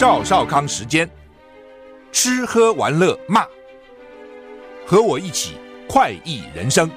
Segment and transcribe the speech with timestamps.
[0.00, 1.06] 赵少康时间，
[2.10, 3.44] 吃喝玩乐骂，
[4.86, 5.56] 和我一起
[5.86, 6.90] 快意人生。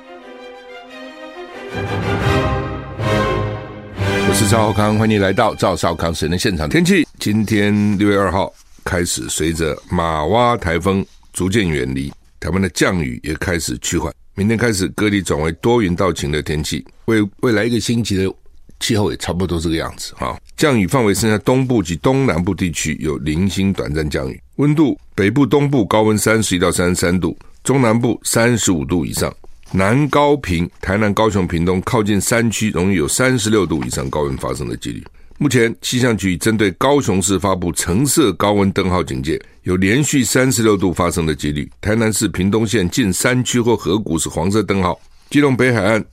[4.30, 6.70] 我是赵少康，欢迎来到赵少康时间的现场。
[6.70, 8.50] 天气今天六月二号
[8.86, 12.10] 开始，随着玛娃台风逐渐远离，
[12.40, 14.14] 台湾的降雨也开始趋缓。
[14.34, 16.86] 明天开始，各地转为多云到晴的天气。
[17.08, 18.34] 未未来一个星期的。
[18.80, 29.34] 气候也差不多这个样子哈，降雨范围剩下东部及东南部地区有零星短暂降雨，温度北部、东部高温三十一到三十三度，中南部三十五度以上，
[29.72, 35.04] 南高平、台南、高雄、屏东靠近山区容易有三十六度以上高温发生的几率。
[35.40, 41.70] 目前气象局针对高雄市发布橙色高温灯号警戒，有连续三十六度发生的几率。
[41.82, 45.00] 台南市屏东县近山区或河谷是黄色灯号，
[45.30, 46.04] 基隆北海岸。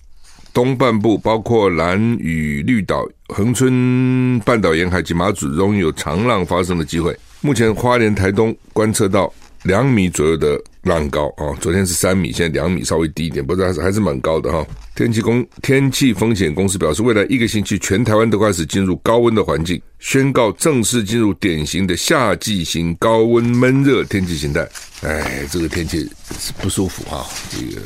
[0.53, 7.17] 东半部包括兰屿绿岛、恒春半岛沿海及马祖，容易有长浪发生的机会。
[7.41, 14.67] 目前花莲、台东观测到两米左右的浪高啊，昨天是三米，现在两米，稍微低一点，不过还是还是蛮高的哈。
[14.95, 24.69] 天气公天气风险公司表示，未来一个星期全台湾都开始进入高温的环境，宣告正式进入典型的夏季型高温闷热天气形态。
[25.03, 26.01] 哎，这个天气
[26.39, 27.83] 是不舒服哈，这个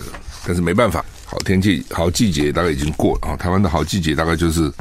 [0.47, 1.05] 但是没办法。
[1.35, 3.37] 好天气、好季节大概已经过了啊！
[3.37, 4.73] 台湾的好季节大概就是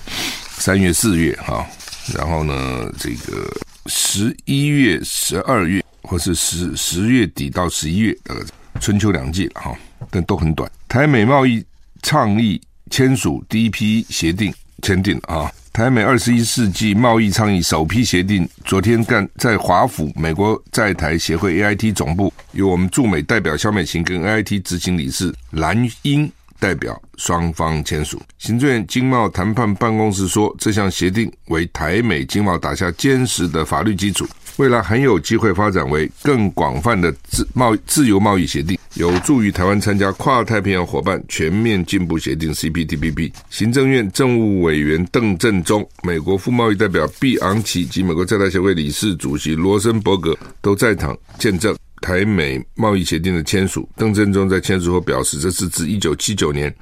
[0.60, 1.66] 三月、四月哈，
[2.14, 3.52] 然后呢，这个
[3.88, 8.42] 十一月、十二月，或是十十月底到十一月，大概
[8.80, 9.76] 春秋两季了哈，
[10.12, 10.72] 但都很短。
[10.88, 11.66] 台美贸易
[12.04, 15.52] 倡议签署第一批协定，签订啊！
[15.74, 26.32] 台美二十一世纪贸易倡议首批协定，昨天干在华府美国在台协会 AIT 总部，由我们驻美代表肖美琴跟 AIT 执行理事蓝英
[26.64, 28.22] 代表双方签署。
[28.38, 34.26] 行政院经贸谈判办公室说，这项协定为台美经贸打下坚实的法律基础。
[34.56, 43.34] 未来很有机会发展为更广泛的自贸自由贸易协定，有助于台湾参加跨太平洋伙伴全面进步协定 （CPTPP）。
[43.50, 53.88] 行政院政务委员邓正中、美国副贸易代表毕昂奇及美国在台协会理事主席罗森伯格都在场见证台美贸易协定的签署。
[53.96, 56.74] 邓正中在签署后表示，这是自一九七九年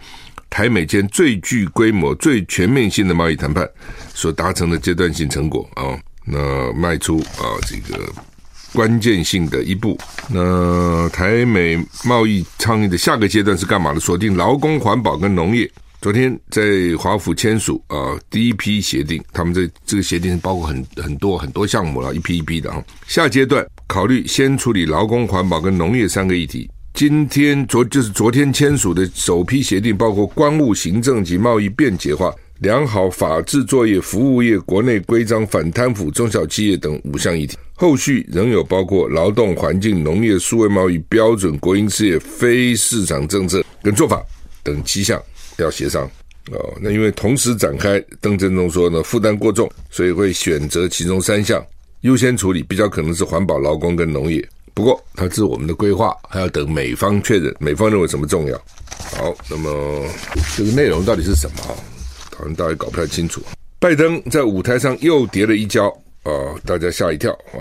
[0.49, 3.69] 台美间最具规模、最全面性的贸易谈判
[4.15, 5.93] 所达成的阶段性成果啊。
[6.25, 8.11] 那迈出啊这个
[8.73, 9.95] 关键性的一步。
[10.27, 13.99] 那台美贸易倡议的下个阶段是干嘛的？
[13.99, 15.69] 锁定劳工、环保跟农业。
[16.01, 16.63] 昨天在
[16.97, 22.83] 华府签署啊第一批协定，他们这这个协定包括很很多很多项目了，一批一批的哈。
[23.05, 26.67] 下阶段考虑先处理劳工、环保跟农业三个议题。
[26.95, 32.33] 今天昨就是昨天签署的首批协定，包括关务行政及贸易便捷化。
[32.61, 44.21] 良好法制作业、服务业、国内规章、反贪腐、中小企业等五项议题，后续仍有包括劳动环境、农业、数位贸易、标准、国营事业、非市场政策跟做法
[44.63, 45.19] 等七项
[45.57, 46.05] 要协商
[46.51, 46.73] 哦。
[46.81, 51.65] 那因为同时展开，邓振中说呢，负担过重，所以会选择其中三项
[52.01, 54.47] 优先处理，比较可能是环保、劳工跟农业。
[54.73, 58.57] 不过，它是我们的规划，还要等美方确认，美方认为什么重要。
[59.17, 60.05] 好，那么
[60.55, 61.75] 这个内容到底是什么？
[62.35, 63.41] 好像大家搞不太清楚，
[63.77, 66.55] 拜登在舞台上又跌了一跤啊！
[66.65, 67.59] 大家吓一跳啊！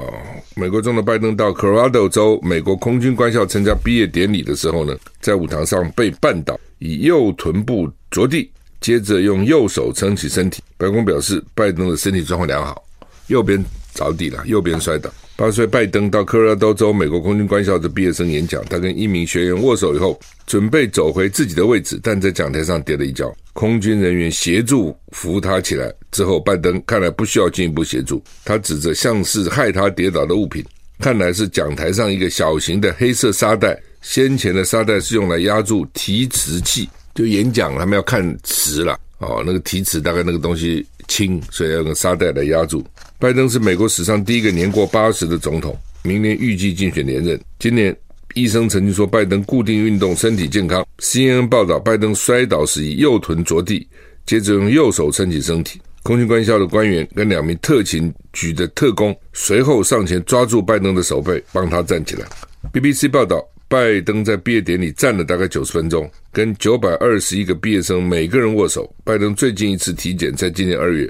[0.55, 8.51] 美国总统拜登到科罗拉多州美国空军官校参加毕业典礼的时候呢，在舞台上被绊倒，以右臀部着地，
[8.81, 10.63] 接着用右手撑起身体。
[10.77, 12.85] 白宫表示，拜登的身体状况良好，
[13.29, 15.11] 右边着地了，右边摔倒。
[15.41, 25.91] 八岁拜登到科罗拉多州美国空军官校的毕业生演讲，他跟一名学员握手以后，准备走回自己的位置，但在讲台上跌了一跤，空军人员协助扶他起来。
[26.11, 30.63] 之后，拜登看来不需要进一步协助，他指着像是害他跌倒的物品，
[30.99, 33.81] 看来是讲台上一个小型的黑色沙袋。
[34.03, 42.85] 先前的沙袋是用来压住提词器，就演讲他们要看词了哦，那个提词大概那个东西轻，所以要用沙袋来压住。
[43.21, 47.39] 拜登是美国史上第一个年过八十的总统，明年预计竞选连任。
[47.59, 47.95] 今年
[48.33, 50.83] 医生曾经说，拜登固定运动，身体健康。
[51.01, 53.87] CNN 报道，拜登摔倒时以右臀着地，
[54.25, 55.79] 接着用右手撑起身体。
[56.03, 62.27] 空军官校的官员跟两名特勤局的特工随后上前抓住拜登的手背，帮他站起来。
[62.73, 63.47] BBC 报道。
[63.69, 68.93] 拜登在毕业典礼站了大概九十分钟，跟九百二十一个毕业生每个人握手。
[69.05, 71.09] 拜登最近一次体检在今年二月，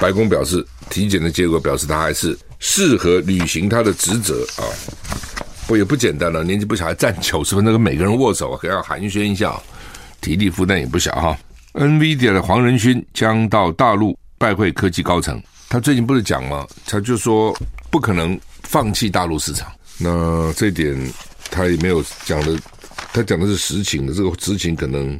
[0.00, 4.64] 白宫表示体检的结果表示他还是适合履行他的职责啊。
[5.66, 9.56] 不也不简单了，年纪不小还站九十分钟跟每个人握手，可要寒暄一下，
[10.20, 11.38] 体力负担也不小哈。
[11.74, 16.66] NVIDIA 的黄仁勋将到大陆拜会科技高层，他最近不是讲吗？
[16.86, 17.56] 他就说
[17.88, 19.70] 不可能放弃大陆市场。
[19.96, 20.98] 那这点
[21.52, 22.58] 他也没有讲的，
[23.12, 25.16] 他讲的是实情的，这个实情可能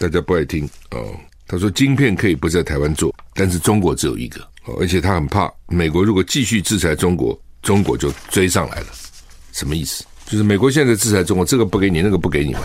[0.00, 1.14] 大家不爱听哦。
[1.52, 4.40] 他说，晶片可以不在台湾做，但是中国只有一个，
[4.80, 8.86] 而且他很怕美国如果继续制裁中国，中国就追上来了。
[9.52, 10.02] 什么意思？
[10.24, 12.60] 就是美国现在制裁中国，这个不给你，那个不给你嘛。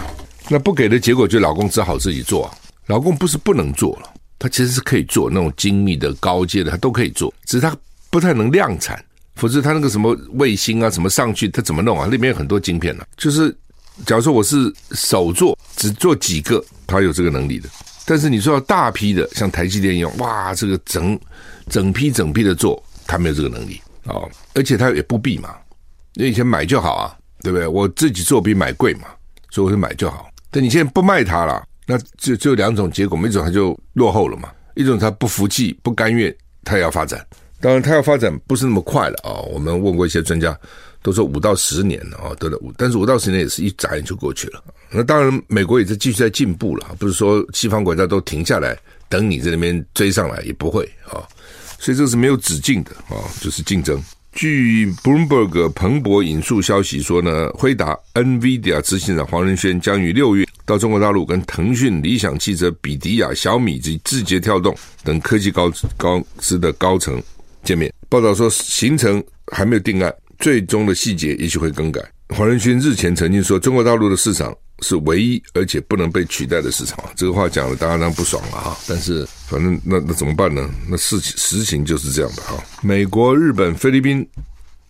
[0.48, 2.56] 那不给的结果，就老公只好自己做啊。
[2.86, 7.76] 老公不是不能做了，他其实是可以做那种精密的、高阶的，他都可以做，只是他
[8.10, 9.04] 不太能量产。
[9.36, 12.08] 否则他那个什么卫星啊，什么上去，他怎么弄啊？
[12.10, 13.08] 那边有很多晶片呢、啊。
[13.18, 13.52] 就是
[14.06, 17.68] 假如说我是手做，只做几个，他有这个能力的。
[18.10, 21.20] 但是你说要大批的，像台积电一样，哇，这个整
[21.70, 24.30] 整批整批的做，他没有这个能力哦。
[24.56, 25.54] 而且他也不必嘛，
[26.14, 27.68] 因为以前买就好啊，对不对？
[27.68, 29.10] 我自己做比买贵嘛，
[29.50, 30.30] 所以我就买就好。
[30.50, 36.34] 但你现在不卖它了，那就就两种结果，一种他就落后了嘛，一种他不服气、不甘愿，
[36.64, 37.28] 他要发展。
[37.60, 39.50] 当然，他要发展不是那么快了啊、哦。
[39.52, 40.58] 我们问过一些专家，
[41.02, 44.64] 都说五到十年啊，得了五，但是五到十年也是一眨眼就过去了。
[44.90, 48.78] 那当然，美国也在继续在进步了，不是说西方国家都停下来
[49.10, 51.20] 等你在那边追上来，也不会啊、
[51.78, 54.02] 所以这是没有止境的啊、就是竞争。
[54.32, 67.22] 据 Bloomberg 彭博引述消息说呢，辉达 NVIDIA 执行长黄仁勋将于六月到中国大陆跟腾讯、理想汽车、比迪亚、小米及字节跳动等科技高高司的高层
[67.64, 67.92] 见面。
[68.08, 72.02] 报道说行程还没有定案，最终的细节也许会更改。
[72.30, 74.56] 黄仁勋日前曾经说，中国大陆的市场。
[74.82, 78.78] 是唯一而且不能被取代的市场，这个话讲的大家当然不爽了哈。
[78.88, 80.70] 但是反正那那怎么办呢？
[80.88, 82.64] 那事情实情就是这样的哈。
[82.82, 84.28] 美国、日本、菲律宾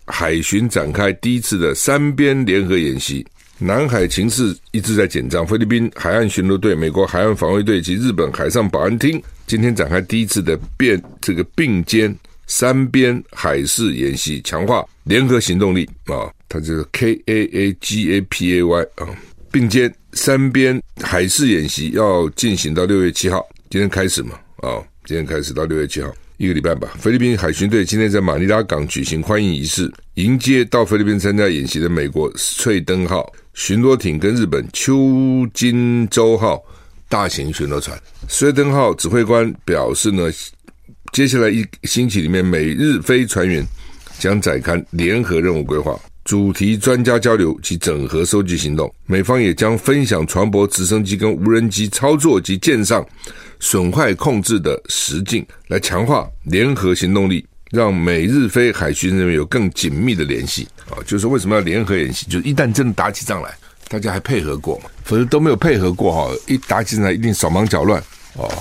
[0.05, 3.25] 海巡展开第一次的三边联合演习，
[3.57, 5.45] 南海情势一直在紧张。
[5.47, 12.13] 菲律宾海岸巡逻队、美国海岸防卫队及日本海上保安厅今天展开第一次的变这个并肩
[12.45, 16.31] 三边海事演习，强化联合行动力啊。
[16.49, 19.07] 它就是 K A A G A P A Y 啊。
[19.57, 24.33] 并肩三边海事演习要进行到六月七号，今天开始嘛？
[24.57, 26.89] 啊、今天开始到六月七号，一个礼拜吧。
[26.99, 36.63] 菲律宾海巡队今天在马尼拉港举行欢迎仪式，迎接到菲律宾参加演习的美国翠登号巡逻艇跟日本秋金舟号
[37.09, 37.99] 大型巡逻船。
[38.27, 40.29] 翠登号指挥官表示呢，
[41.11, 43.65] 接下来一星期里面，美日菲船员
[44.19, 45.99] 将展开联合任务规划。
[46.27, 53.07] 主题专家交流及整合收集行动，美方也将分享船舶、直升机跟无人机操作及舰上
[53.61, 60.67] 损坏控制的实境，来强化联合行动力，让美日菲海巡人员有更紧密的联系。
[60.89, 62.25] 啊，就是为什么要联合演习？
[62.25, 63.57] 就是一旦真的打起仗来，
[63.87, 64.89] 大家还配合过嘛？
[65.05, 68.03] 否则都没有配合过哈，一打起仗来一定手忙脚乱
[68.33, 68.51] 哦。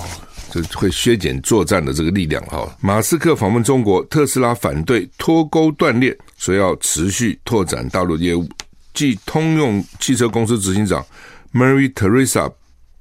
[0.75, 2.67] 会削减作战的这个力量哈。
[2.81, 8.47] 马斯克访问中国，特斯拉反对脱钩断链，说要持续拓展大陆业务。
[8.93, 11.05] 继通用汽车公司执行长
[11.53, 12.51] Mary Teresa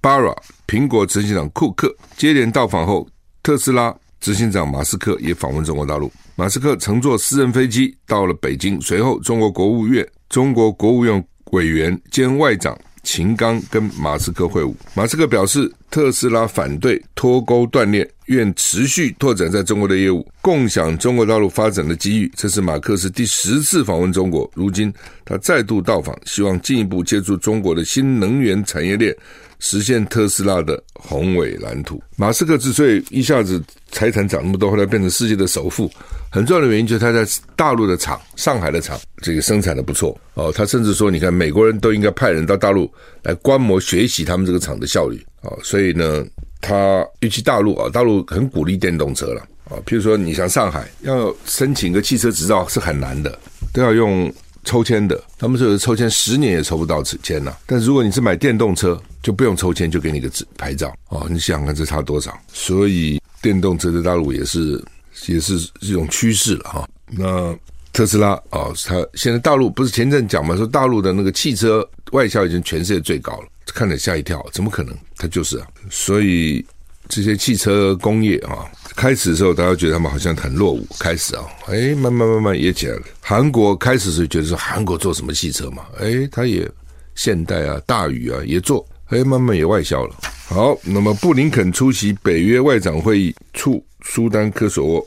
[0.02, 0.36] Barra、
[0.66, 3.08] 苹果执行长库克接连到访后，
[3.42, 6.12] 特斯拉执行长马斯克也访问中国大陆。
[6.34, 12.78] 马斯克乘坐私人飞机到了北京，随后中国国务院、中国国务院委员兼外长。
[13.06, 22.30] 秦刚跟马斯克会晤，马斯克表示，特斯拉反对脱钩断链，愿持续拓展在中国的业务，共享中国大陆发展的机遇。
[22.34, 24.92] 这是马克思第十次访问中国，如今
[25.24, 29.14] 他再度到访，希望进一步接触中国的新能源产业链。
[29.58, 32.02] 实现特斯拉的宏伟蓝图。
[32.16, 35.90] 马斯克之所以一下子财产涨那么多，后来变成世界的首富，
[36.30, 40.52] 很重要的原因就是他在大陆的厂，上海的厂，这个生产的不错哦。
[40.52, 42.90] 他甚至说，你看美国人都应该派人到大陆
[43.22, 45.58] 来观摩学习他们这个厂的效率哦。
[45.62, 46.24] 所以呢，
[46.60, 49.76] 他尤其大陆啊，大陆很鼓励电动车了啊。
[49.86, 53.38] 譬如说，你像上海要申请个汽车执照是很难的，
[53.72, 54.32] 都要用。
[54.66, 57.56] 抽签的，他们说有抽签十年也抽不到签呐。
[57.64, 61.26] 但如果你是买电动车，就不用抽签，就给你个纸牌照哦。
[61.30, 62.38] 你想想看，这差多少？
[62.52, 64.84] 所以电动车在大陆也是
[65.26, 66.88] 也是一种趋势了哈。
[67.06, 67.56] 那
[67.92, 74.94] 特斯拉啊，它现在大陆不是前阵讲嘛，说大陆的那个汽车外销已经全世界最高了，看了吓一跳，怎么可能？
[75.16, 75.66] 它就是啊。
[75.88, 76.62] 所以
[77.08, 78.66] 这些汽车工业啊。
[78.94, 80.86] 开始的时候，大家觉得他们好像很落伍。
[80.98, 83.02] 开始啊，哎，慢慢慢慢也起来了。
[83.20, 85.84] 韩国开始是觉得说韩国做什么汽车嘛？
[86.00, 86.66] 哎，他也
[87.14, 90.14] 现代啊、大宇啊也做，哎，慢慢也外销了。
[90.48, 95.06] 好，那么布林肯出席北约外长会议，促苏丹科索沃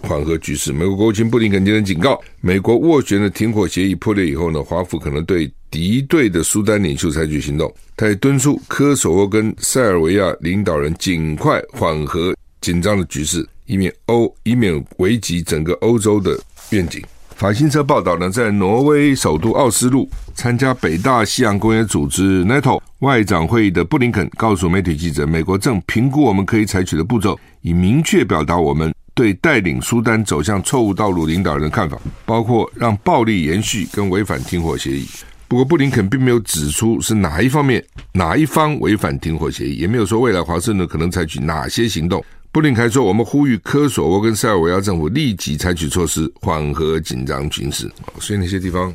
[0.00, 0.72] 缓和局势。
[0.72, 7.72] 美国国务卿布林肯今天警告，美国斡旋的停火协议破裂以后呢，华府可能对敌对的苏丹领袖采取行动。
[7.96, 12.34] 他也敦促科索沃跟塞尔维亚领导人尽快缓和。
[12.58, 16.36] 紧张的局势，以免欧以免危及整个欧洲的
[16.70, 17.00] 愿景。
[17.36, 35.06] 法新社报道呢，在挪威首都奥斯陆参加北大西洋公约组织 NATO 外长会议的布林肯告诉媒体记者，美国正评估我们可以采取的步骤，以明确表达我们对带领苏丹走向错误道路领导人的看法，包括让暴力延续跟违反停火协议。
[35.48, 42.24] 不过，布林肯并没有指出是哪一方面、哪一方违反停火协议，也没有说未来华盛顿可能采取哪些行动。
[42.50, 47.90] 布林肯说：“我们呼吁科索沃跟塞尔维亚政府立即采取措施，缓和紧张局势。
[48.18, 48.90] 所以那些地方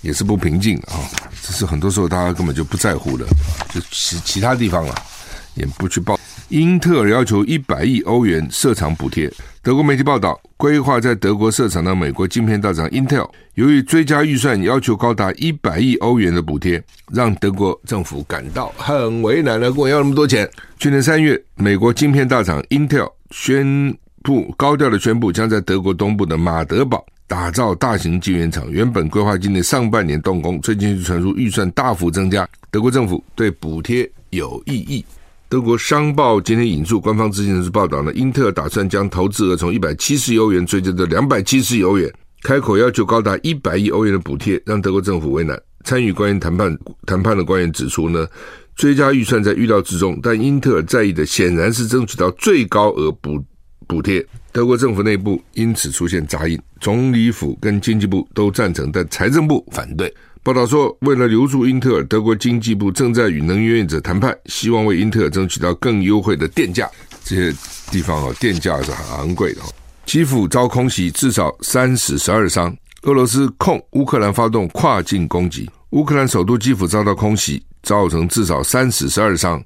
[0.00, 0.94] 也是不平静啊，
[1.42, 3.26] 只是很多时候大家根本就不在乎的，
[3.74, 4.94] 就其其他地方啊，
[5.54, 6.19] 也不去报。
[6.50, 9.32] 英特尔要求一百亿欧元设厂补贴。
[9.62, 19.70] 德国媒体报道，规划在德国设厂的美国晶片大厂 Intel，由于追加预算要求高达一百亿欧元的补贴，让德国政府感到很为难了。
[19.70, 20.48] 跟我要那么多钱？
[20.76, 28.68] 去年三月，美国晶片大厂 Intel 宣布高调的宣布，将在德国东部的马德堡打造大型晶圆厂。
[28.72, 35.04] 原本规划今年上半年动工，最近传出预算大幅增加，德国政府对补贴有异议。
[35.50, 42.08] 德国商报今天引述官方知情人士报道呢，英特尔打算将投资额从一百七十欧元追加到两百七十欧元，
[42.44, 45.60] 开口要求高达一百亿欧元的补贴，让德国政府为难。
[45.82, 48.28] 参与官员谈判谈判的官员指出呢。
[48.76, 53.44] 追加预算在预料之中，但英特尔在意的显然是争取到最高额补
[53.86, 54.24] 补贴。
[54.52, 60.14] 德国政府内部因此出现杂音，总理府跟经济部都赞成，但财政部反对。
[60.42, 66.88] 报道说，为了留住英特尔，德国经济部正在与能源业者谈判，希望为英特尔争取到更优惠的电价。
[67.22, 67.56] 这些
[67.90, 69.60] 地方啊，电价是很昂贵的。
[70.06, 72.74] 基辅遭空袭，至少三死十二伤。
[73.02, 77.62] 俄罗斯控乌克兰发动跨境攻击，乌克兰首都基辅遭到空袭。
[77.82, 79.58] 造成至少三死十二伤。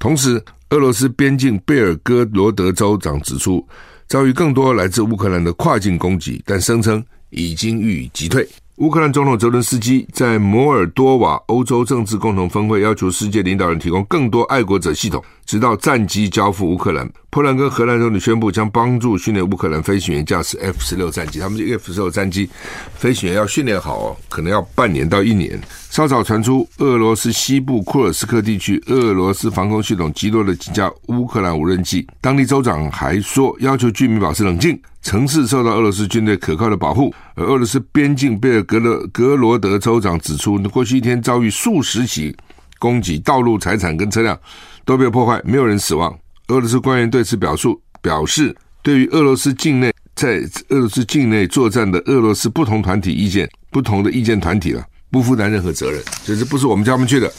[0.00, 3.64] 同时，俄罗斯边境贝尔哥罗德州长指出，
[4.08, 7.00] 遭遇更多来自乌克兰的跨境攻击，但声称
[7.30, 8.44] 已经予以击退。
[8.76, 17.08] 乌克兰总统泽伦斯基在摩尔多瓦欧洲政治共同峰会要求世界领导人提供更多爱国者系统，直到战机交付乌克兰。
[17.30, 21.38] 波兰跟荷兰总理宣布将帮助训练乌克兰飞行员驾驶 F 十六战机。
[21.38, 22.48] 他们这 F 十六战机
[22.94, 25.58] 飞行员要训练好哦，可能要半年到一年。
[25.88, 32.06] 稍早传出，俄罗斯西部库尔斯克地区，俄罗斯防空系统击落了几架乌克兰无人机。
[32.20, 37.14] 当地州长还说，要求居民保持冷静，城市受到俄罗斯军队可靠的保护。
[37.34, 42.34] 而俄罗斯边境贝尔格勒格罗德州长指出，过去一天遭遇数十起
[42.82, 44.36] 攻击，道路、财产跟车辆
[44.84, 46.12] 都被破坏，没有人死亡。
[46.48, 54.84] 俄罗斯官员对此表述表示，对于俄罗斯境内在俄罗斯境内作战的俄罗斯不同团体意见，不同的意见团体了。
[55.12, 57.30] 不负担任何责任，就是不是我们叫他们去的，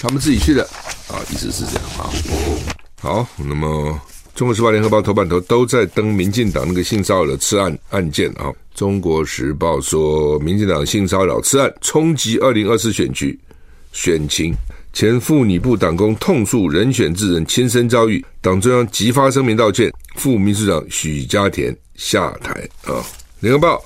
[0.00, 0.62] 他们自己去的
[1.08, 2.10] 啊，意思是这样啊。
[3.00, 3.68] 好，那么
[4.34, 8.46] 《中国时报》、《联合报》头版头都在登民进党那个性骚扰的刺案案件啊。
[8.74, 13.38] 《中国时报》说，民进党性骚扰刺案冲击二零二四选举
[13.92, 14.52] 选情，
[14.92, 22.52] 前妇女部党工痛诉人选之人亲身遭遇，党中央即发声明道歉，副秘书长许家田下台
[22.84, 23.00] 啊。
[23.40, 23.76] 《联合报》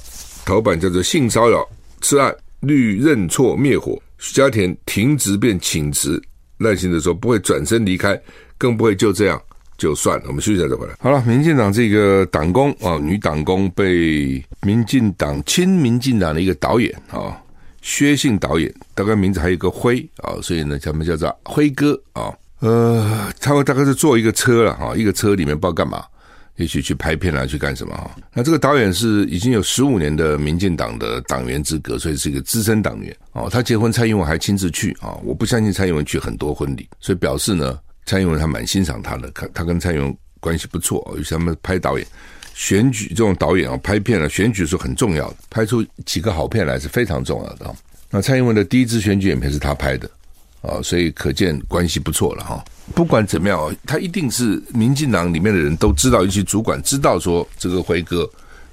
[0.44, 1.66] 头版叫做性骚扰
[2.00, 2.34] 此案。
[2.60, 6.20] 绿认错灭火，许家田停职便请辞，
[6.56, 8.20] 耐心的说不会转身离开，
[8.56, 9.40] 更不会就这样
[9.76, 10.24] 就算了。
[10.28, 10.94] 我们休息一下再回来。
[10.98, 17.38] 好了，民进党这个党工啊，女党工被民进党亲民进党的一个导演啊，
[17.86, 22.34] 薛姓导演，大概名字还有一个辉啊，所以呢，他们叫做辉哥啊。
[22.58, 26.04] 呃，他们大概是坐一个车了哈，一个车里面不知道干嘛。
[26.56, 28.10] 也许去拍片啊去干什么哈？
[28.32, 33.48] 那这个导演是已经有十五年的民进党的党员资格，所以是一个资深党员哦。
[33.48, 35.14] 他结婚，蔡英文还亲自去啊！
[35.22, 41.06] 我不相信蔡英文去很多婚礼，所以表示呢，蔡英文还蛮欣赏他的，他他跟蔡英文关系不错。
[41.16, 42.06] 尤其他们拍导演
[42.56, 47.72] 选举这种导演啊，拍片啊，选举是很重要的，拍出几个好片来是非常重要的。
[48.10, 50.10] 那蔡英文的第一支选举影片是他拍的
[50.62, 52.64] 啊，所以可见关系不错了哈。
[52.94, 58.28] 不管怎么样，他一定是民进党里面的人都知道，尤其主管知道说这个辉哥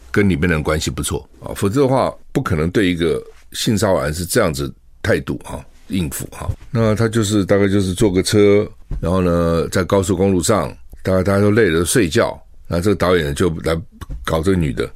[0.09, 3.21] 跟里面的人关系不错啊，否则的话不可能对一个
[3.51, 6.49] 性骚扰是这样子态度哈，应付哈。
[6.71, 8.65] 那他就是大概就是坐个车，
[9.01, 10.73] 然后呢在高速公路上，
[11.03, 12.41] 大概大家都累了睡觉，
[12.73, 13.79] 那这个导演就来
[14.25, 14.89] 搞这个女的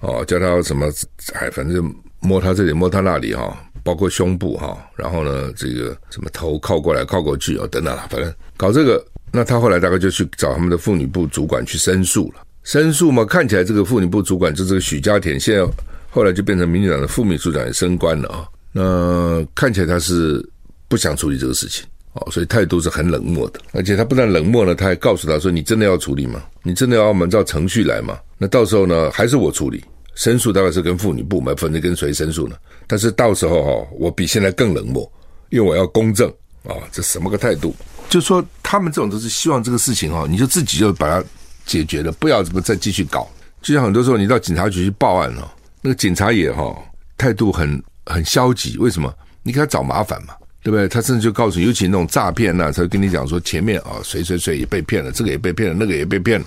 [0.00, 0.86] 哦，叫她什么
[1.34, 3.54] 哎，反正摸她这里摸她那里哈。
[3.84, 12.42] 包括胸部哈，然后呢，这个什么头靠过来靠过去哦，等等啦，反正搞这个，那他后来大概就去找他们的妇女部主管去申诉了。
[12.64, 15.66] 申诉嘛，看起来这个妇女部主管就这个许家田，现在
[16.10, 18.46] 后来就变成民进党的副秘书长也升官了啊。
[18.72, 20.46] 那看起来他是
[20.86, 21.86] 不想处理这个事情
[22.20, 23.60] 哦，所以态度是很冷漠的。
[23.72, 26.42] 而且他不但冷漠了，他还告诉他说：“你真的要处理吗？
[26.62, 28.18] 你真的要按照程序来吗？
[28.36, 29.84] 那到时候呢，还是我处理。”
[30.14, 32.56] 申诉大概是跟妇女部门，反正跟谁申诉呢？
[32.88, 35.08] 但是到时候哈，我比现在更冷漠，
[35.50, 36.28] 因为我要公正
[36.64, 37.72] 啊，这什么个态度？
[38.08, 41.24] 就说他们这种都是希望这个事情哈，你就自己就把它
[41.64, 43.30] 解决了，不要怎么再继续搞。
[43.62, 46.76] 就像很多时候你到警察局去报案了，那个警察也哈
[47.16, 49.14] 态度很很消极，为什么？
[49.44, 50.34] 你给他找麻烦嘛。
[50.62, 50.88] 对不对？
[50.88, 56.46] 他甚至就告诉你，尤其那种诈骗呐，他会跟你讲说，前面啊，谁谁谁也被骗了，这个也被骗了，那个也被骗了，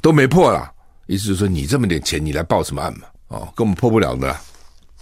[0.00, 0.72] 都没破了。
[1.06, 3.00] 意思就是说，你这么点钱，你来报什么案嘛？
[3.28, 4.30] 哦，根本破不了的。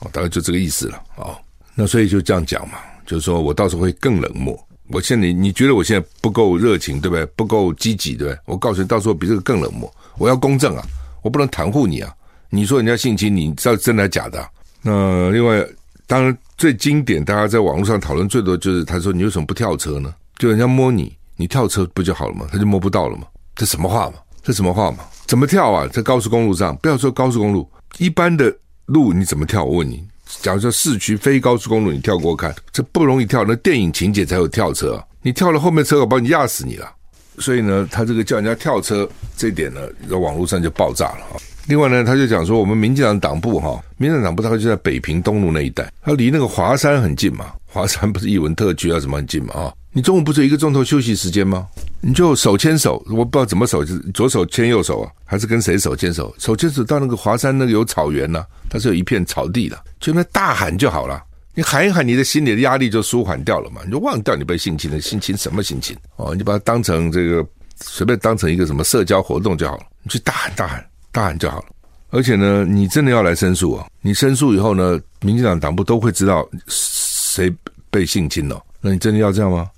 [0.00, 1.00] 哦，大概就这个意思了。
[1.16, 1.38] 哦，
[1.74, 4.58] 那所以就这样讲嘛，就是说我到时候会更冷漠。
[4.88, 7.24] 我现在你觉得我现在不够热情，对不对？
[7.36, 8.40] 不够积极，对不对？
[8.46, 9.92] 我告诉你，到时候比这个更冷漠。
[10.18, 10.84] 我要公正啊，
[11.22, 12.12] 我不能袒护你啊。
[12.48, 14.44] 你说人家性侵，你知道真的假的？
[14.82, 15.64] 那另外。
[16.10, 20.12] 当然，最经典，大家在网络上讨论最多就是，他说：“你为什么不跳车呢？
[20.38, 22.48] 就人家摸你，你跳车不就好了吗？
[22.50, 23.22] 他就摸不到了吗？
[23.54, 24.14] 这什么话嘛？
[24.42, 25.04] 这什么话嘛？
[25.26, 25.86] 怎么跳啊？
[25.86, 28.52] 在高速公路上，不要说高速公路，一般的
[28.86, 29.62] 路你怎么跳？
[29.62, 30.04] 我问你，
[30.42, 33.44] 假如说市区非高速公路，你跳过看，这不容易跳。
[33.44, 36.92] 那电影情节才有跳车啊，你跳了后面车，我把你压死你了。
[37.38, 41.38] 所以呢，他这个叫人家跳车这点呢，在网络上就爆炸了啊。”
[41.70, 47.52] 另外呢，他就讲说，我们民进党党部哈，民进党党部大概就在北平东路那一带，它离那个华山很近嘛。
[47.64, 49.72] 华山不是艺文特区啊，什么很近嘛啊？
[49.92, 51.68] 你中午不是一个钟头休息时间吗？
[52.00, 56.34] 你就手牵手，我不知道怎么手，左手牵右手啊，还是跟谁手牵手？
[56.38, 61.22] 手牵手到那个华山那个有草原呢、它是有一片草地的，就那大喊就好了。
[61.54, 66.34] 你喊一喊，你的心里的压力就舒缓掉了嘛，你就忘掉你被性侵的心情，什么心情哦？
[66.34, 67.46] 你把它当成这个
[67.76, 70.84] 随便当成一个什么社交活动就好了，你去大喊大喊。
[71.12, 71.66] 大喊就好了，
[72.10, 73.86] 而且呢，你真的要来申诉啊？
[74.00, 77.52] 你申诉以后呢，民进党党部都会知道谁
[77.90, 78.62] 被性侵了。
[78.80, 79.68] 那你真的要这样吗？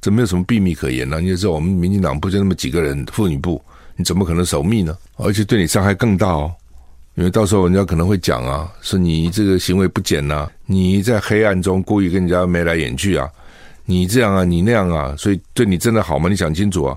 [0.00, 1.20] 这没有什么秘密可言呢。
[1.20, 3.60] 你也知道，我们民进党部就那么几个人，妇女部，
[3.96, 4.96] 你怎么可能守密呢？
[5.16, 6.52] 而且对你伤害更大哦，
[7.16, 13.28] 因为到时候人家可能会讲啊，说你这个行为不检呐，你在黑暗中故意跟人家眉来眼去啊，
[13.84, 16.28] 你这样啊，你那样啊，所以对你真的好吗？
[16.28, 16.96] 你想清楚啊。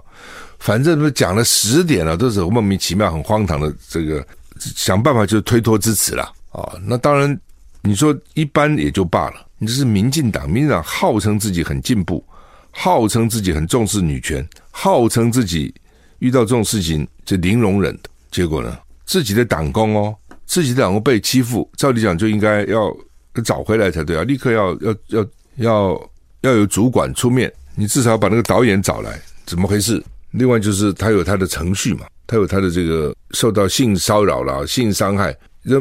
[0.61, 4.25] 反正都讲了十点了，都是莫名其妙、很荒唐的这个
[4.59, 7.39] 想办法就是推脱支持了啊、那当然，
[7.81, 9.47] 你说一般也就罢了。
[9.57, 12.23] 你这是民进党，民进党号称自己很进步，
[12.69, 15.73] 号称自己很重视女权，号称自己
[16.19, 17.97] 遇到这种事情就零容忍。
[18.29, 22.95] 结果呢，自己的党工哦，自己的党工被欺负，照理讲就应该要
[23.43, 24.23] 找回来才对啊！
[24.23, 30.03] 立刻要要要要要有主管出面，你至少把那个导演找来，怎么回事？
[30.31, 35.35] 另外就是他有他的程序嘛，他有他的这个受到性骚扰啦、性伤害，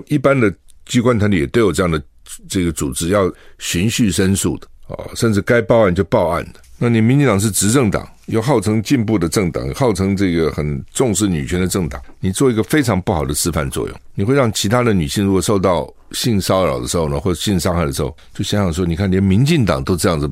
[0.08, 0.52] 一般的
[0.86, 2.02] 机关团体也都有这样的
[2.48, 6.60] 这个组织，要循序申诉的啊，甚至该报案就报案的。
[6.78, 20.28] 那你民进党是执政党，又号称进步的政党，号称这个很重视女权的政党，你做一个非常不好的示范作用，你会让其他的女性如果受到性骚扰的时候呢，或者性伤害的时候，就想想说，你看连民进党都这样子，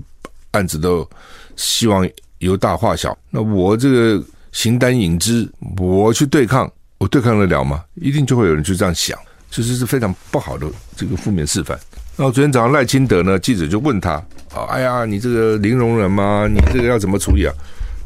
[0.50, 1.08] 案子都
[1.54, 2.08] 希望。
[2.38, 5.48] 由大化小，那我这个形单影只，
[5.78, 7.84] 我去对抗，我对抗得了吗？
[7.94, 9.18] 一定就会有人就这样想，
[9.50, 11.78] 其实是非常不好的这个负面示范。
[12.16, 14.14] 然后昨天早上赖清德呢，记者就问他
[14.52, 16.48] ：“啊，哎呀，你这个零容忍吗？
[16.48, 17.54] 你这个要怎么处理啊？”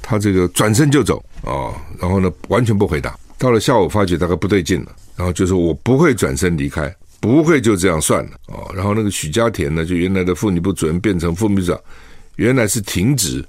[0.03, 3.17] 他这个转身就走啊，然后呢完全不回答。
[3.39, 11.81] 到了下午发觉大概不对劲了，然后就说：“我不会转身离开，不会就这样算了。”啊，然后那个许家田呢，就原来的妇女部主任变成副秘书长，
[12.37, 13.45] 原来是停职。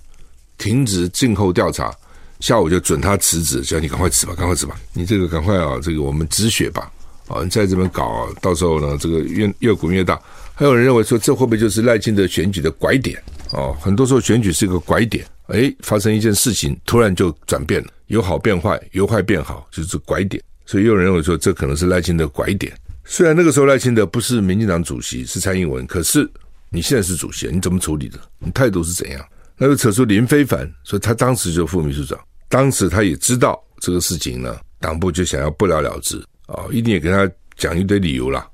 [0.58, 1.94] 停止静候调查，
[2.40, 6.92] 下午就准他辞职，叫你赶快辞吧，赶快辞吧，你这个赶快啊，这个我们止血吧，
[7.28, 10.20] 啊，你在这边搞，到时候呢，这个越越滚越大。
[10.56, 13.22] 还有人认为说，这会不会就是赖清德选举的拐点？
[13.52, 20.42] 哦，很多时候选举是一个拐点，诶，发生一件事情，突然就转变了，由好变坏，由坏变好，就是拐点。
[20.66, 22.72] 所以有人认为说，这可能是赖清德拐点。
[23.04, 26.30] 虽然那个时候赖清德不是民进党主席，是蔡英文，可是
[26.70, 28.20] 你现在是主席，你怎么处理的？
[28.40, 29.26] 你态度是怎样？
[29.64, 38.46] 那就扯出林飞帆，说他当时就副秘书长，当时他也知道这个事情呢，党部就想要不了了之啊，一定也跟他讲一堆理由啦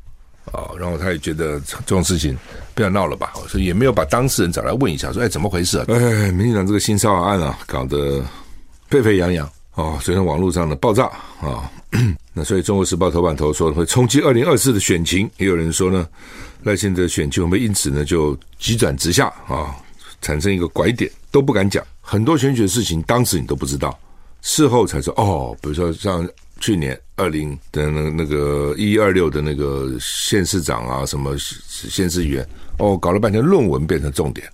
[0.52, 2.38] 啊，然后他也觉得这种事情
[2.76, 5.86] 不要闹了吧，所以也没有把当事人找来问一下，说哎怎么回事啊？
[5.88, 8.24] 哎，民进党这个新骚扰案啊，搞得
[8.88, 11.06] 沸沸扬扬啊，昨天网络上的爆炸
[11.42, 11.72] 啊，
[12.34, 16.08] 那所以《中国时报》头版头说会冲击二零二四的选情，也有人说呢，
[16.62, 19.76] 赖清德选情会不会因此呢就急转直下啊？
[20.22, 23.98] 产生一个拐点都不敢讲，很多选举的事情当时你都不知道，
[24.42, 26.28] 事后才说哦，比如说像
[26.60, 34.48] 去年二零的那那个一一二六的那个县市长啊，什么县市议员哦，搞了半天论文变成重点，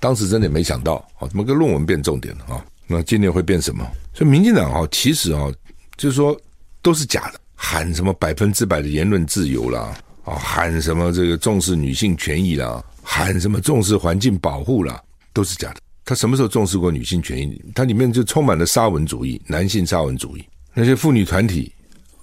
[0.00, 2.64] 当时真的没想到哦，怎么个论文变重点了啊？
[2.88, 3.88] 那今年会变什么？
[4.12, 5.50] 所以民进党啊，其实啊，
[5.96, 6.38] 就是说
[6.82, 15.00] 都是假的，喊什么百分之百的言论自由啦，啊，喊什么这个重视女性权益啦，喊什么重视环境保护啦，
[15.32, 15.76] 都是假的。
[16.04, 17.62] 他什么时候重视过女性权益？
[17.74, 20.44] 它里面就充满了沙文主义、男性沙文主义。
[20.74, 21.72] 那些妇女团体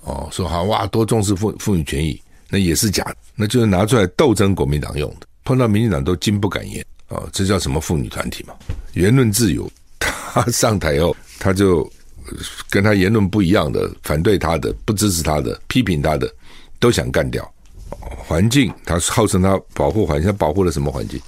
[0.02, 5.28] 哦，说好哇，多重视妇妇女权益，那也是假的，那就是拿出来斗争国民党用的。
[5.46, 8.54] 碰到民进党都金不敢言哦，这叫什么妇女团体嘛？
[8.94, 9.70] 言论自由。
[10.00, 11.90] 他上台后，他就
[12.70, 16.32] 跟他言论不一样的、反对他的、不支持他的、批评他的，
[16.80, 17.50] 都想干掉。
[17.90, 21.20] 环境，他号称他保护环境，他保护了什么环境？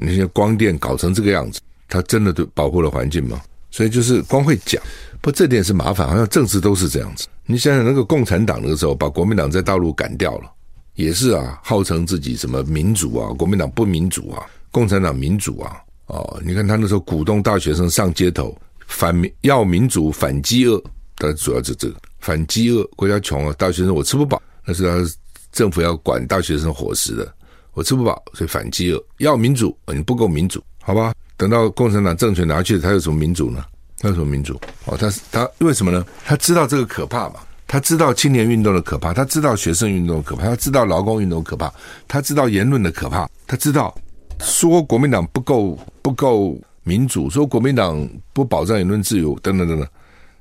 [0.00, 1.60] 那些光电搞成这个样子。
[1.88, 3.40] 他真的对保护了环境吗？
[3.70, 4.82] 所以就是光会讲，
[5.20, 6.08] 不，这点是麻烦。
[6.08, 7.26] 好像政治都是这样子。
[7.44, 10.50] 你想想，那个共产党那个时候把国民党在大陆赶掉了，
[10.94, 15.76] 也是啊，号称自己什么民主啊，国民党不民主啊，共产党民主啊。
[16.06, 18.56] 哦，你看他那时候鼓动大学生上街头
[18.86, 20.82] 反民，要民主反饥饿，
[21.18, 22.82] 他主要是这个反饥饿。
[22.96, 25.12] 国家穷啊，大学生我吃不饱，那是他
[25.52, 27.34] 政府要管大学生伙食的，
[27.76, 29.04] 我吃不饱，所以反饥饿。
[29.18, 31.12] 要民主，你不够民主，好吧？
[31.36, 33.62] 等到共产党政权拿去，他有什么民主呢？
[33.98, 34.58] 他有什么民主？
[34.86, 36.02] 哦，他他为什么呢？
[36.24, 37.34] 他知道这个可怕嘛？
[37.66, 41.70] 他知道青年运动的可怕，他知道学生运动可怕，他知道劳工运动可怕，
[42.08, 43.94] 他知道言论的可怕，他知道
[44.40, 49.86] 说国民党不够不够民主，说国民党不保障言论自由，等等等等，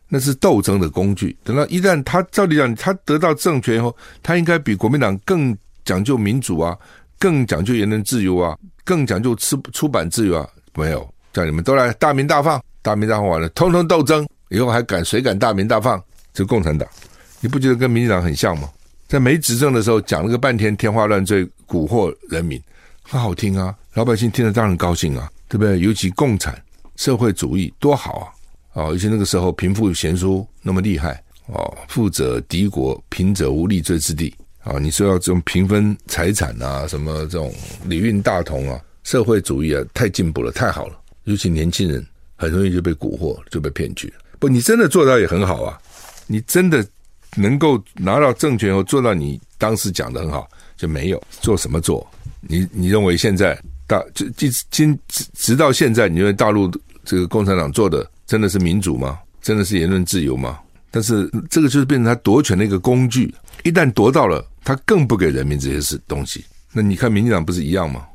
[0.07, 1.35] 那是斗争的工具。
[1.43, 3.93] 等到一旦他照理讲，他得到政权以后，
[4.23, 6.77] 他应该比国民党更讲究民主啊，
[7.19, 10.49] 更讲究言论自由啊，更讲究出出版自由啊。
[10.73, 16.01] 没有，叫你们都来大鸣大放，大鸣大放完了，通通斗争，以后还敢谁敢大鸣大放？
[16.33, 16.87] 这共产党，
[17.39, 18.69] 你不觉得跟民进党很像吗？
[19.07, 22.61] 在没执政的时候讲了个半天天花乱坠，蛊惑人民，
[23.03, 25.79] 很好听啊，老百姓听了当然高兴啊，对不对？
[25.79, 26.61] 尤其共产
[26.97, 28.33] 社会主义多好
[28.73, 28.81] 啊！
[28.81, 34.79] 啊，而且那个时候贫富悬殊那么厉害哦，富者敌国，贫者无立锥之地啊！
[34.79, 37.53] 你说要这种平分财产啊，什么这种
[37.85, 38.81] 礼运大同啊？
[39.03, 40.99] 社会主义啊，太进步了，太好了。
[41.25, 42.03] 尤其年轻人
[42.35, 44.11] 很容易就被蛊惑，就被骗去。
[44.39, 45.79] 不，你真的做到也很好啊。
[46.25, 46.83] 你真的
[47.35, 52.05] 能够拿到政权后做到你当时讲的很好，就没有做什么做？
[52.41, 56.71] 你你认为现在大就今今直直到现在，你认为大陆
[57.03, 59.19] 这个共产党做的真的是民主吗？
[59.43, 60.57] 真的是言论自由吗？
[60.89, 63.31] 但是这个就是变成他夺权的一个工具。
[63.63, 66.43] 一旦夺到了，他更不给人民这些事东西。
[66.73, 68.05] 那你看民进党不是一样吗？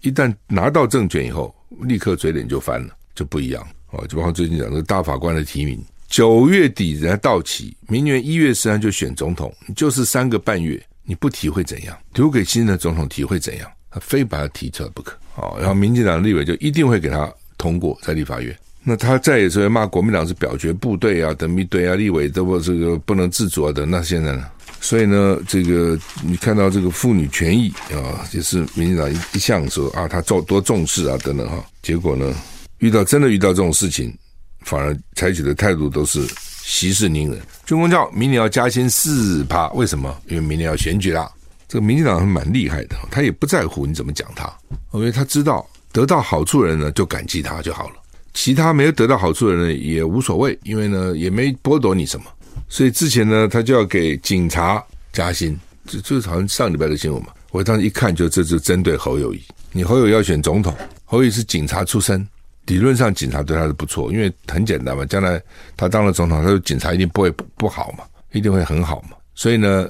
[0.00, 4.06] 一旦拿到政权以后，立刻嘴脸就翻了，就不一样哦。
[4.06, 11.98] 就包括最近讲这个大法官的提名，九月底人家到期，明年一月十三就选总统，就是三个半月，你不提会怎样？
[12.14, 13.70] 留给新的总统提会怎样？
[13.90, 15.14] 他非把他提出来不可。
[15.34, 18.56] 哦，然后民进党立委就一定会给他通过在立法院。
[18.82, 23.84] 那他再也是骂国民党是表决部队啊，等一堆啊，立委都不这个不能自主啊的。
[23.84, 24.46] 那现在呢？
[24.80, 32.34] 所以呢，这个你看到这个妇女权益啊，就是民进党一一向说啊，他重多重视啊等等哈，结果呢，
[32.78, 34.12] 遇到真的遇到这种事情，
[34.60, 36.26] 反而采取的态度都是
[36.64, 37.38] 息事宁人。
[37.66, 40.16] 军公教明年要加薪四趴，为什么？
[40.28, 41.30] 因为明年要选举啦。
[41.68, 44.50] 这个民进党还蛮厉害的，他也不在乎你怎么讲他，
[44.92, 47.94] 因为他知道得到好处的人呢就感激他就好了，
[48.32, 52.26] 其他没有得到好处的人也无所谓，因为呢也没剥夺你什么。
[52.70, 57.28] 所以之前呢，他就要给警察加薪，这这好像上礼拜的新闻嘛。
[57.50, 59.42] 我当时一看，就这就针对侯友谊。
[59.72, 60.72] 你侯友要选总统，
[61.04, 62.24] 侯友谊是警察出身，
[62.66, 65.42] 理论上警察对他是不错，因为很简单嘛，将来
[65.76, 69.16] 他当了总统，他说警察一定不会不不好嘛，一定会很好嘛。
[69.34, 69.88] 所以呢，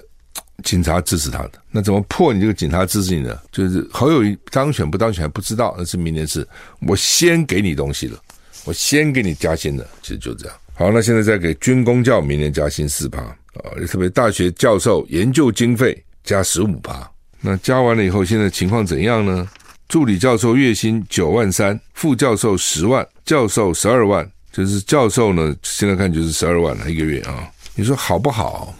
[0.64, 1.52] 警察支持他的。
[1.70, 3.38] 那怎么破你这个警察支持你呢？
[3.52, 6.48] 就是侯友谊当选不当选不知道，那是明年事。
[6.88, 8.18] 我先给你东西了，
[8.64, 10.56] 我先给你加薪了，其实就这样。
[10.80, 13.36] 好，那现在再给军公教明年加薪四趴啊，
[13.86, 17.06] 特别大学教授研究经费加十五趴。
[17.38, 19.46] 那加完了以后，现在情况怎样呢？
[19.88, 27.46] 助理教授月薪九万三，副教授十万，教授十二万，就是教授呢，现在看就是十二万了一个月啊。
[27.74, 28.74] 你说好不好？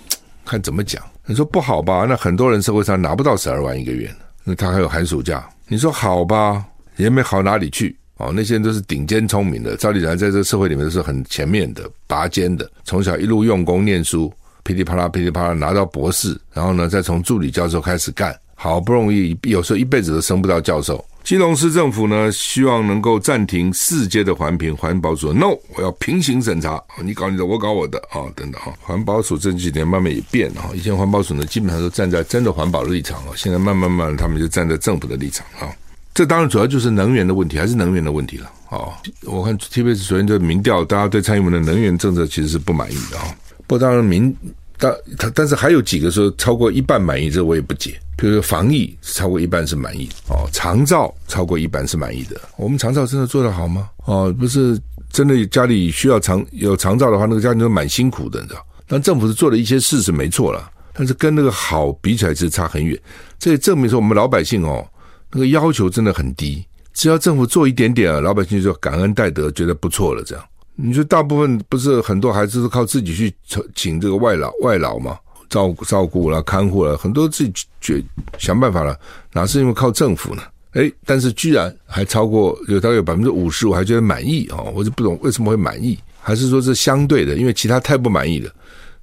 [0.47, 1.05] 看怎么讲。
[1.27, 2.07] 你说不好吧？
[2.09, 4.11] 那很多人社会上拿不到十二万一个月，
[4.43, 5.47] 那他还有寒暑假。
[5.69, 6.65] 你说好吧？
[6.97, 7.95] 也没好哪里去。
[8.21, 21.05] 哦，那些人都是顶尖聪明的，照理讲，在这个社会里面都是很前面的、拔尖的，从小一路用功念书，噼里啪啦、噼里啪啦拿到博士，然后呢，再从助理教授开始干，好不容易，有时候一辈子都升不到教授。
[21.23, 28.73] 基隆市政府呢，希望能够暂停四阶的环评，环保署 no，我要平行审查，你搞你的，我搞我的啊，等等啊。
[28.81, 35.69] 环保署这几年慢慢也变了，以前环保署呢，基本上都站在真的环保的立场啊，现在慢慢慢，他们就站在政府的立场啊。
[36.13, 38.51] 这当然主要就是能源的问题，还是能源的问题了。
[38.71, 38.93] 哦，
[39.25, 43.25] 我看 TVBS 昨天的民调，大家对蔡英文的能源政策其实是不满意的啊。
[43.67, 44.37] 不过当然民
[44.77, 48.01] 但他但是还有几个说超过一半满意，这我也不解。
[48.17, 52.41] 比如说防疫超过一半是满意哦，长照超过一半是满意的。
[52.57, 53.89] 我们长照真的做得好吗？
[54.05, 54.79] 哦，不是
[55.11, 58.67] 真的家里需要长有长照的话，那个家庭都蛮辛苦的，你知道。
[58.87, 62.99] 但政府是做了一些事是没错了，但是跟那个好比起来其实差很远。
[63.39, 64.87] 这也证明说我们老百姓哦，
[65.33, 70.23] 那个要求真的很低，只要政府做一点点啊，老百姓就感恩戴德，觉得不错了。
[70.25, 73.35] 这样，你说大部分不是很多孩子都靠自己去
[73.75, 75.19] 请这个外劳外劳嘛？
[75.49, 78.05] 照顾照顾了，看护了，很多自己去
[78.39, 78.97] 想办法了，
[79.33, 80.43] 哪是因为靠政府呢？
[80.75, 87.35] 诶，但是居然还超过有大概有百分之五十，我还觉得满意哦，我就不懂为什么会满意，还是说是相对的？
[87.35, 88.49] 因为其他太不满意了，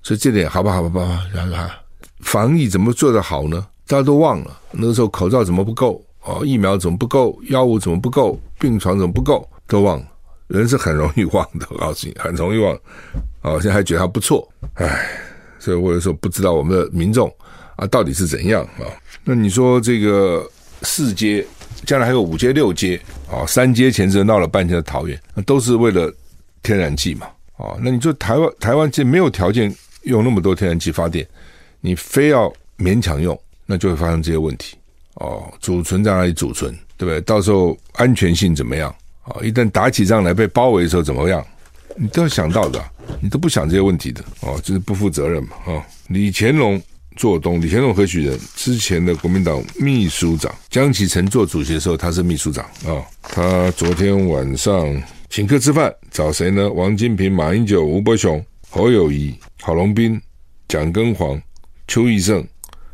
[0.02, 1.74] 所以这点好吧，好吧，好吧，然后
[2.22, 3.68] 防疫怎么做得好呢？
[3.86, 10.06] 大家都忘了那个时候口罩怎么不够哦，疫苗怎么不够，药物怎么不够，病床怎么不够，都忘了。
[10.48, 12.78] 人是很容易忘的，我告诉你，很容易忘。
[13.42, 15.08] 哦，现在还觉得还不错，唉。
[15.60, 17.34] 所以我有时候不知道我们的民众
[17.78, 18.86] 啊到底是怎样啊？
[19.24, 20.48] 那你说这个
[20.84, 21.46] 四阶，
[21.84, 23.44] 将来还有五阶、六阶啊？
[23.48, 26.14] 三阶前阵闹了半天的桃园，那都是为了
[26.62, 27.28] 天然气嘛？
[27.58, 31.28] 啊，那你说台湾台湾其实没有条件用那么多天然气发电，
[31.82, 34.78] 你非要勉强用，那就会发生这些问题
[35.20, 35.52] 哦。
[35.62, 37.22] 储存在哪里储存，对不对？
[37.22, 38.94] 到时候安全性怎么样？
[39.24, 41.46] 啊，一旦打起仗来被包围的时候怎么样？
[41.96, 42.84] 你都要想到的。
[43.22, 45.56] 你都不想这些问题的哦，就是不负责任嘛！
[45.66, 46.80] 啊，李乾龙
[47.16, 48.38] 做东，李乾龙何许人？
[48.54, 53.02] 之前的国民党秘书长江启臣做主席的时候，他是秘书长啊。
[53.22, 56.70] 他昨天晚上请客吃饭，找谁呢？
[56.70, 60.22] 王金平、马英九、吴伯雄、侯友谊、郝龙斌、
[60.68, 61.42] 蒋根煌、
[61.88, 62.46] 邱义胜、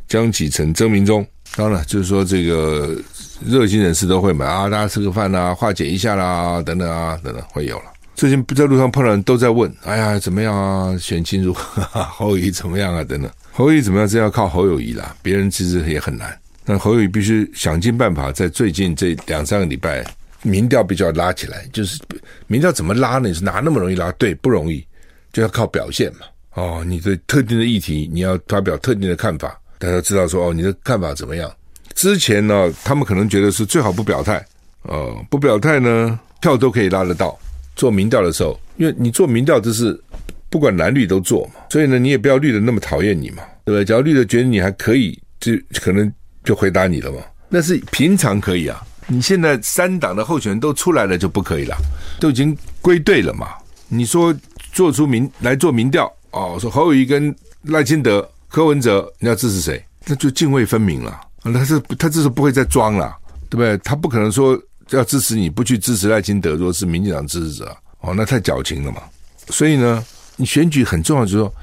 [0.08, 1.26] 江启臣、曾明忠。
[1.56, 2.98] 当然，就是说这个
[3.46, 7.86] 热心人士都会买啊，大家吃个饭啊，化解一下啦，等等啊，等等会有了。
[8.16, 10.96] 最近不在路上碰到人都在问：“哎呀，怎么样啊？
[10.98, 11.84] 选情如何？
[12.04, 13.04] 侯友谊怎么样啊？
[13.04, 14.08] 等等，侯友谊怎么样？
[14.08, 16.36] 这要靠侯友谊啦，别人其实也很难。
[16.66, 20.06] 那侯友谊必须想尽办法，在最近这两三个礼拜，
[20.42, 21.68] 民调比较拉起来。
[21.74, 22.00] 就是
[22.48, 23.34] 民调怎么拉呢？
[23.34, 24.12] 是哪那么容易拉？
[24.14, 24.86] 对，不容易，
[25.32, 26.20] 就要靠表现嘛。
[26.54, 31.52] 哦，你对特定的议题，你要发表特定的看法，大家知道说哦，你的看法怎么样？
[31.94, 34.44] 之前呢，他们可能觉得是最好不表态，
[34.84, 37.38] 哦，不表态呢，票都可以拉得到。
[37.76, 40.02] 做民调的时候，因为你做民调就是
[40.50, 43.84] 不管蓝绿都做嘛，所以呢，你也不要绿的那么讨厌你嘛，对不对？
[43.84, 46.10] 只要绿的觉得你还可以，就可能
[46.46, 47.18] 就回答你了嘛。
[47.50, 51.76] 那是平常可以啊，你现在三党的候选人都出来了就不可以了，
[52.22, 53.50] 都已经归队了嘛。
[53.90, 54.34] 你说
[54.72, 59.84] 做出民来做民调哦，说侯友宜跟赖清德、柯文哲，你要支持谁？
[60.06, 61.20] 那就泾渭分明了。
[61.42, 63.18] 他是他这是不会再装了，
[63.50, 63.76] 对不对？
[63.80, 64.62] 他不可能说。
[64.90, 69.02] 要支持你不去支持赖清德，如果是民进党支持者，哦，那太矫情了嘛。
[69.48, 71.56] 所以呢，你选举很重要，就是说，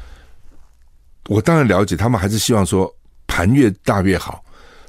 [1.29, 2.93] 我当然了解，他们还是希望说
[3.27, 4.43] 盘越大越好，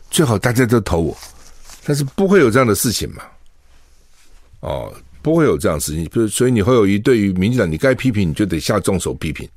[0.10, 1.16] 最好大家都投我，
[1.84, 3.22] 但是不会有这样的事情嘛。
[4.62, 9.48] 哦，不会有这样的事情，就所以你会有一对于民进党，你该批评你就得下重手批评，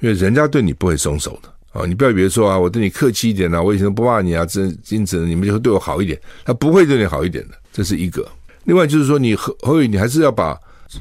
[0.00, 1.55] 因为人家对你不会松手的。
[1.76, 7.54] 哦，你不要以为说啊，我对你客气一点啊，我以前都不骂你啊，这因此你们就会对我好一点，他不会对你好一点的。
[7.70, 8.26] 这是一个，
[8.64, 10.58] 另外就是说，你侯侯友，你还是要把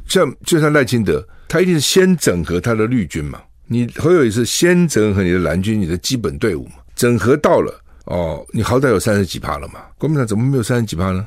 [0.07, 3.41] 像就像赖清德，他一定是先整合他的绿军嘛。
[3.67, 6.73] 你侯友也是先整合你的蓝军，你的基本队伍嘛。
[6.95, 7.73] 整合到了
[8.05, 9.79] 哦，你好歹有三十几趴了嘛。
[9.97, 11.25] 国民党怎么没有三十几趴呢？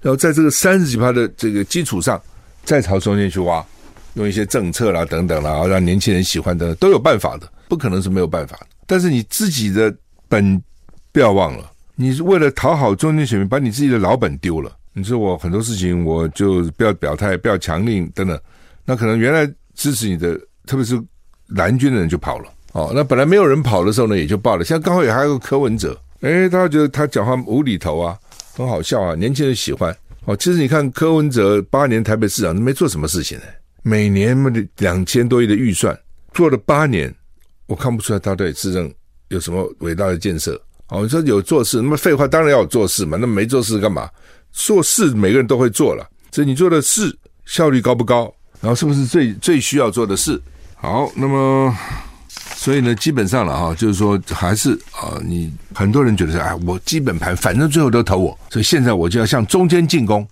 [0.00, 2.20] 然后在这个三十几趴的这个基础上，
[2.64, 3.62] 再朝中间去挖，
[4.14, 8.66] 用一些政策啦等等啦，让年轻人喜欢的都有办法的，不可能是没有办法的。
[8.86, 9.94] 但是你自己的
[10.28, 10.60] 本
[11.12, 11.70] 不要忘了。
[11.94, 14.76] 你是为了讨好中间选民，把你自己的老本丢了。
[14.92, 18.38] 你说我很多事情我就不要表态，不要强令等等，
[18.84, 21.00] 那可能原来支持你的，特别是
[21.46, 22.52] 蓝军的人就跑了。
[22.72, 24.64] 哦，那本来没有人跑的时候呢，也就罢了。
[24.64, 28.18] 现在刚好也还有个柯文哲，诶，大家觉得他讲话无厘头啊，
[28.56, 29.96] 很好笑啊，年轻人喜欢。
[30.24, 33.44] 哦，其实你看柯文哲八年台北市长都没做什么事情呢，
[33.82, 34.36] 每年
[34.78, 35.98] 两千多亿的预算
[36.32, 37.14] 做了八年，
[37.70, 38.92] 我看不出来他对市政
[39.28, 40.60] 有什么伟大的建设。
[40.88, 43.16] 哦，你说有做事，那么废话当然要有做事嘛。
[43.16, 44.10] 那没做事干嘛？
[44.50, 48.34] 做事每个人都会做了，所以你做的事效率高不高？
[48.60, 50.42] 然后是不是最最需要做的事？
[50.74, 51.72] 好，那么
[52.56, 60.26] 所以呢，基本上了哈，就是说还是啊，你很多人觉得是，哎，我基本盘反正最后都投我，所以现在我就要向中间进攻。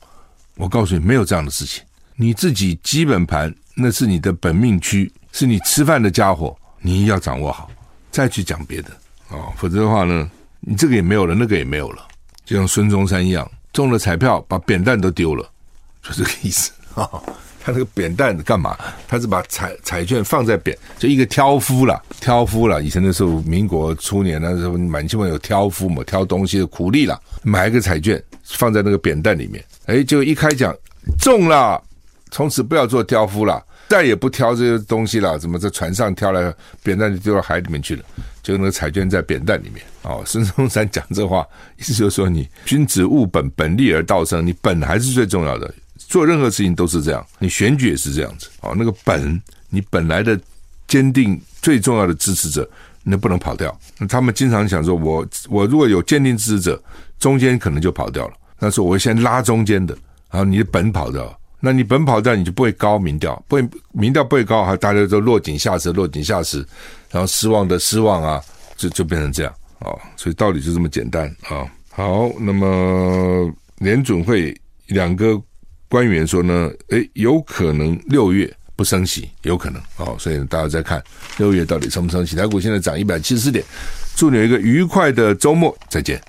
[0.57, 1.85] 我告诉你，没有这样的事情。
[2.16, 7.71] 你自己基本盘那是你的本命区，是你吃饭的家伙，你要掌握好，
[8.11, 8.91] 再去讲别的
[9.31, 10.31] 哦，否则的话呢？
[10.61, 12.07] 你这个也没有了，那个也没有了，
[12.45, 15.49] 就像孙中山一样，中了彩票把扁担都丢了，
[16.03, 17.09] 就这个意思啊。
[17.61, 18.79] 他那个扁担干嘛？
[19.07, 22.83] 他是把彩彩券放在扁，就一个挑夫了，挑夫了。
[22.83, 30.75] 以前的时候，民国初年那时候，满清有挑夫嘛，挑东西的苦力了，买一个彩券放在那个扁担里面，哎，就一开奖
[31.19, 31.83] 中了，
[32.31, 33.62] 从此不要做挑夫了。
[33.88, 38.05] 再也不挑这些东西了，怎么在船上挑来扁担就丢到海里面去了？
[38.42, 39.83] 就那个彩券在扁担里面。
[40.03, 41.46] 哦，孙中山讲这话，
[41.79, 45.72] 意思就是说，你君子务本，本立而道生，你本还是最重要的。
[45.96, 48.48] 做任何事情都是这样，你选举也是这样子。
[48.61, 50.38] 哦，那个本，你本来的
[50.87, 52.68] 坚定最重要的支持者，
[53.03, 53.79] 你不能跑掉。
[54.09, 56.83] 他们经常想说，我我如果有坚定支持者，
[57.18, 58.35] 中间可能就跑掉了。
[58.59, 59.96] 那时候我会先拉中间的，
[60.31, 61.38] 然后你的本跑掉了。
[61.61, 66.64] 那你本跑掉，你就不会高民调，不会民调不会高，哈，大家都落井下石，落井下石，
[67.11, 68.40] 然后失望的失望啊，
[68.77, 71.66] 就就变成这样啊，所以道理就这么简单啊。
[71.90, 75.40] 好，那么联准会两个
[75.88, 81.03] 官员说呢，诶，有可能六月不升息，有可能啊，所以大家再看
[81.38, 82.37] 六月到底升不升息。
[82.37, 83.64] 台股现在涨一百七十点，
[84.14, 86.23] 祝你有一个愉快的周末，再见。